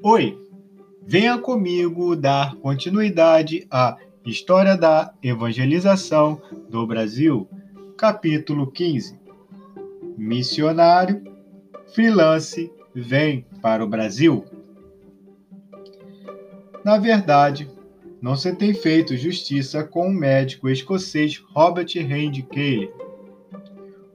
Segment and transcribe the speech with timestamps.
[0.00, 0.38] Oi,
[1.02, 6.40] venha comigo dar continuidade à História da Evangelização
[6.70, 7.48] do Brasil,
[7.96, 9.18] capítulo 15.
[10.16, 11.24] Missionário,
[11.92, 14.44] freelance, vem para o Brasil.
[16.84, 17.68] Na verdade,
[18.22, 22.92] não se tem feito justiça com o médico escocês Robert Hand Cayley,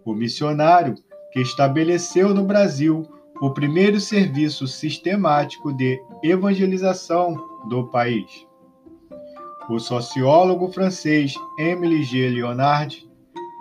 [0.05, 0.95] o missionário
[1.34, 3.05] que estabeleceu no Brasil
[3.43, 7.36] o primeiro serviço sistemático de evangelização
[7.68, 8.47] do país.
[9.70, 12.29] O sociólogo francês Émile G.
[12.29, 13.06] Leonard,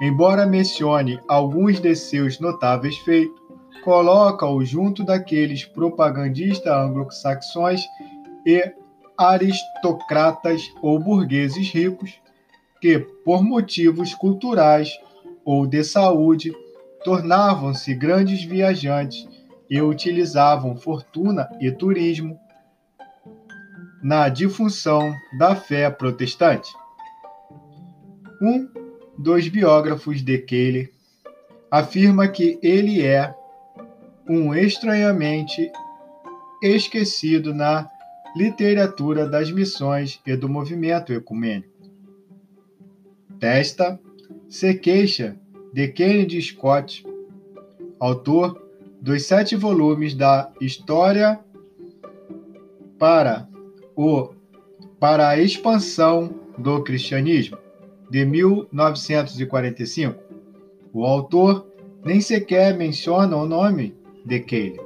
[0.00, 3.36] embora mencione alguns de seus notáveis feitos,
[3.82, 7.80] coloca-o junto daqueles propagandistas anglo-saxões
[8.46, 8.72] e
[9.18, 12.20] aristocratas ou burgueses ricos
[12.80, 14.92] que, por motivos culturais
[15.44, 16.52] ou de saúde,
[17.02, 19.31] tornavam-se grandes viajantes
[19.72, 22.38] e utilizavam fortuna e turismo
[24.02, 26.70] na difusão da fé protestante.
[28.42, 28.68] Um
[29.16, 30.92] dos biógrafos de Kelly
[31.70, 33.34] afirma que ele é
[34.28, 35.72] um estranhamente
[36.62, 37.88] esquecido na
[38.36, 41.72] literatura das missões e do movimento ecumênico.
[43.40, 43.98] Testa
[44.50, 45.34] se queixa
[45.72, 47.06] de Kennedy Scott,
[47.98, 48.61] autor
[49.02, 51.40] dos sete volumes da História
[53.00, 53.48] para,
[53.96, 54.30] o,
[55.00, 57.58] para a Expansão do Cristianismo,
[58.08, 60.22] de 1945.
[60.92, 61.66] O autor
[62.04, 63.92] nem sequer menciona o nome
[64.24, 64.80] de Cayley.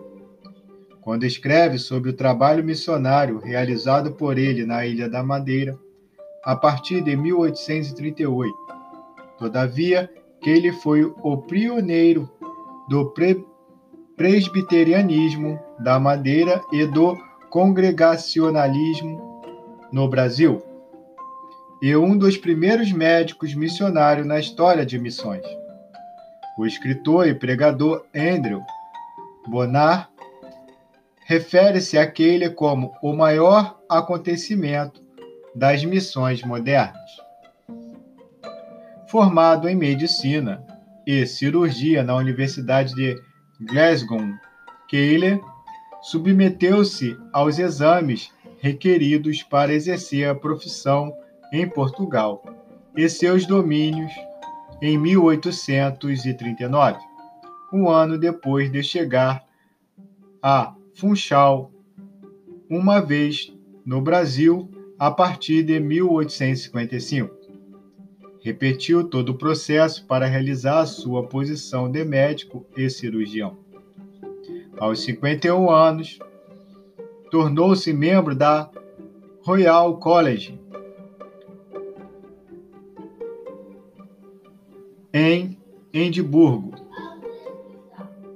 [1.02, 5.78] Quando escreve sobre o trabalho missionário realizado por ele na Ilha da Madeira,
[6.42, 8.56] a partir de 1838.
[9.38, 10.10] Todavia,
[10.42, 12.30] Cayley foi o pioneiro
[12.88, 13.44] do pre
[14.16, 17.16] presbiterianismo da Madeira e do
[17.50, 19.42] congregacionalismo
[19.92, 20.62] no Brasil,
[21.82, 25.44] e um dos primeiros médicos missionários na história de missões.
[26.58, 28.62] O escritor e pregador Andrew
[29.46, 30.10] Bonar
[31.26, 35.04] refere-se àquele como o maior acontecimento
[35.54, 37.10] das missões modernas.
[39.08, 40.64] Formado em medicina
[41.06, 43.16] e cirurgia na Universidade de
[43.60, 44.20] Glasgow,
[44.88, 45.40] Keiler
[46.02, 51.10] submeteu-se aos exames requeridos para exercer a profissão
[51.52, 52.44] em Portugal
[52.96, 54.12] e seus domínios
[54.82, 56.98] em 1839,
[57.72, 59.42] um ano depois de chegar
[60.42, 61.72] a Funchal,
[62.68, 64.68] uma vez no Brasil,
[64.98, 67.45] a partir de 1855.
[68.46, 73.58] Repetiu todo o processo para realizar a sua posição de médico e cirurgião.
[74.78, 76.20] Aos 51 anos,
[77.28, 78.70] tornou-se membro da
[79.42, 80.60] Royal College
[85.12, 85.58] em
[85.92, 86.70] Edimburgo,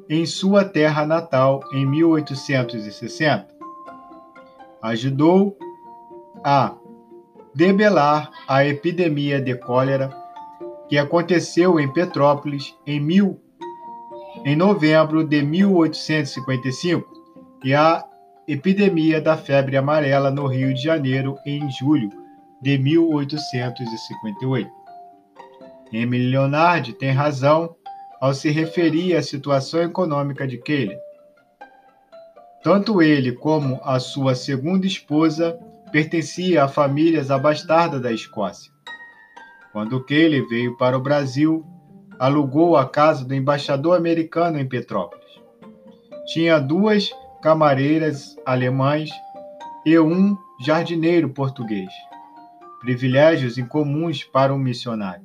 [0.08, 3.46] em sua terra natal em 1860.
[4.82, 5.56] Ajudou
[6.42, 6.79] a
[7.54, 10.10] debelar a epidemia de cólera
[10.88, 13.40] que aconteceu em Petrópolis em, mil,
[14.44, 17.08] em novembro de 1855
[17.64, 18.04] e a
[18.46, 22.10] epidemia da febre amarela no Rio de Janeiro em julho
[22.60, 24.70] de 1858.
[25.92, 27.74] Emile Leonardi tem razão
[28.20, 30.96] ao se referir à situação econômica de Kelly.
[32.62, 35.58] Tanto ele como a sua segunda esposa
[35.90, 38.72] pertencia a famílias abastardas da Escócia.
[39.72, 41.64] Quando Kelly veio para o Brasil,
[42.18, 45.40] alugou a casa do embaixador americano em Petrópolis.
[46.26, 47.10] Tinha duas
[47.42, 49.10] camareiras alemães
[49.86, 51.90] e um jardineiro português.
[52.80, 55.24] Privilégios incomuns para um missionário.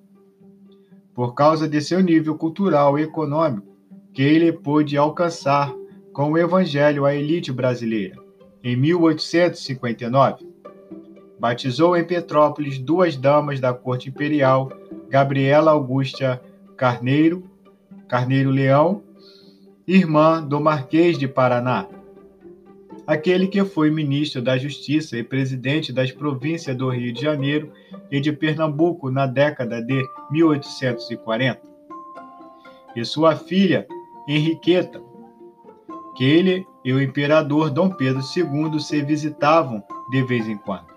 [1.14, 3.76] Por causa de seu nível cultural e econômico,
[4.14, 5.74] Kelly pôde alcançar
[6.14, 8.16] com o evangelho a elite brasileira.
[8.64, 10.55] Em 1859,
[11.40, 14.72] batizou em Petrópolis duas damas da corte imperial,
[15.10, 16.42] Gabriela Augusta
[16.78, 17.44] Carneiro,
[18.08, 19.04] Carneiro Leão,
[19.88, 21.88] irmã do Marquês de Paraná,
[23.06, 27.72] aquele que foi ministro da Justiça e presidente das províncias do Rio de Janeiro
[28.12, 31.62] e de Pernambuco na década de 1840.
[32.96, 33.86] E sua filha,
[34.28, 35.02] Henriqueta,
[36.16, 40.95] que ele e o imperador Dom Pedro II se visitavam de vez em quando.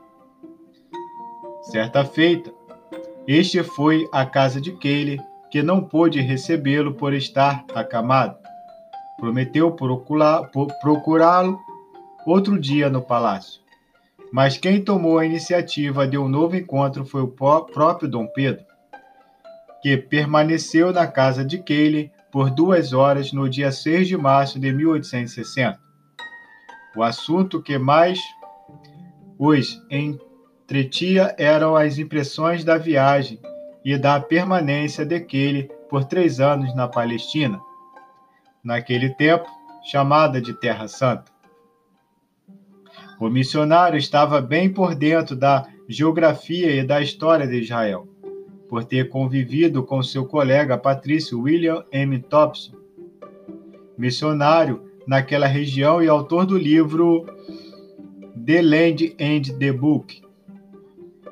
[1.70, 2.50] Certa feita,
[3.26, 5.20] este foi à casa de Keile,
[5.50, 8.38] que não pôde recebê-lo por estar acamado.
[9.18, 11.60] Prometeu procurá-lo,
[12.24, 13.60] outro dia no palácio.
[14.32, 18.64] Mas quem tomou a iniciativa de um novo encontro foi o próprio Dom Pedro,
[19.82, 24.72] que permaneceu na casa de Keile por duas horas no dia 6 de março de
[24.72, 25.78] 1860.
[26.96, 28.18] O assunto que mais
[29.38, 29.78] os
[30.68, 33.40] entretia eram as impressões da viagem
[33.82, 37.58] e da permanência Keile por três anos na Palestina,
[38.62, 39.46] naquele tempo
[39.90, 41.32] chamada de Terra Santa.
[43.18, 48.06] O missionário estava bem por dentro da geografia e da história de Israel,
[48.68, 52.18] por ter convivido com seu colega patrício William M.
[52.18, 52.76] Thompson,
[53.96, 57.24] missionário naquela região e autor do livro
[58.44, 60.27] The Land and the Book,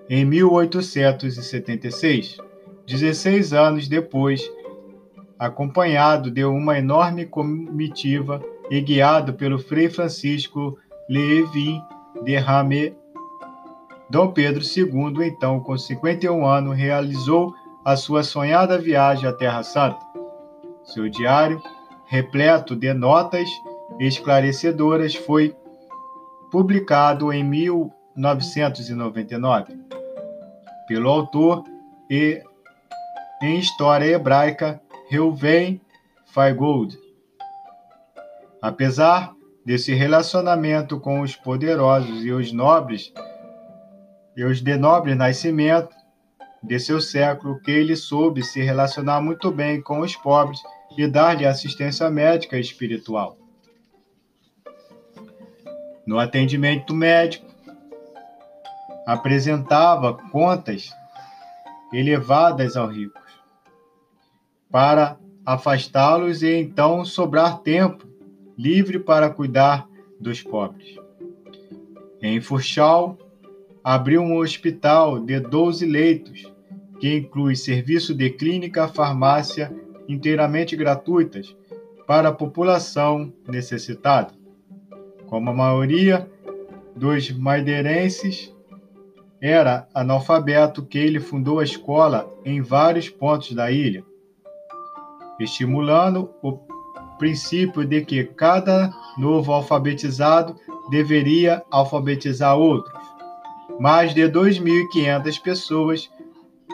[0.09, 2.39] em 1876,
[2.87, 4.49] 16 anos depois,
[5.39, 11.83] acompanhado de uma enorme comitiva e guiado pelo Frei Francisco Levin
[12.25, 12.95] de Ramé,
[14.09, 17.53] Dom Pedro II, então com 51 anos, realizou
[17.85, 19.99] a sua sonhada viagem à Terra Santa.
[20.85, 21.61] Seu diário,
[22.07, 23.49] repleto de notas
[23.99, 25.57] esclarecedoras, foi
[26.51, 29.86] publicado em 1999
[30.87, 31.65] pelo autor
[32.11, 32.43] e
[33.43, 35.81] em história hebraica Reuven
[36.27, 36.99] Feigold.
[38.61, 39.35] Apesar
[39.65, 43.13] desse relacionamento com os poderosos e os nobres,
[44.37, 45.95] e os de nobre nascimento
[46.63, 50.61] de seu século, que ele soube se relacionar muito bem com os pobres
[50.97, 53.37] e dar-lhe assistência médica e espiritual.
[56.07, 57.46] No atendimento médico,
[59.07, 60.91] apresentava contas
[61.93, 63.23] elevadas aos ricos,
[64.69, 68.05] para afastá-los e então sobrar tempo
[68.59, 69.89] livre para cuidar
[70.21, 70.97] dos pobres.
[72.21, 73.17] Em Funchal,
[73.85, 76.53] abriu um hospital de 12 leitos,
[76.99, 79.73] que inclui serviço de clínica, farmácia
[80.09, 81.55] inteiramente gratuitas
[82.07, 84.33] para a população necessitada.
[85.27, 86.29] Como a maioria
[86.97, 88.56] dos madeirenses
[89.41, 94.05] era analfabeto, que ele fundou a escola em vários pontos da ilha,
[95.39, 96.59] estimulando o
[97.19, 100.57] princípio de que cada novo alfabetizado
[100.91, 102.95] deveria alfabetizar outros.
[103.79, 106.11] Mais de 2.500 pessoas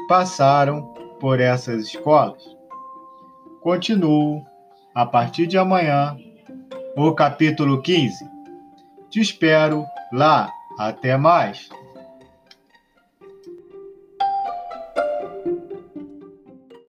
[0.08, 0.82] passaram
[1.20, 2.42] por essas escolas.
[3.60, 4.44] Continuo
[4.94, 6.16] a partir de amanhã
[6.96, 8.28] o capítulo 15.
[9.08, 10.50] Te espero lá.
[10.78, 11.68] Até mais!